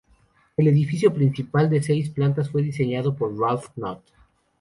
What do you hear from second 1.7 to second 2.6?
seis plantas